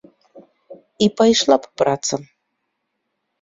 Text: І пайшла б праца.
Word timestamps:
І 1.07 1.09
пайшла 1.21 1.57
б 1.67 1.83
праца. 1.83 2.15